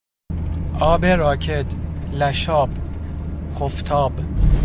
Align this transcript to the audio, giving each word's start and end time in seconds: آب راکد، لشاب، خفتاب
آب 0.81 1.05
راکد، 1.05 1.65
لشاب، 2.13 2.69
خفتاب 3.55 4.11